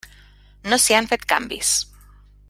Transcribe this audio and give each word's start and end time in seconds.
No 0.71 0.79
s'hi 0.85 0.97
han 0.99 1.11
fet 1.11 1.27
canvis. 1.33 1.75